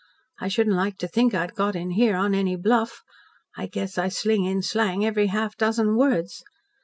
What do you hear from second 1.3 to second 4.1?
I'd got in here on any bluff. I guess I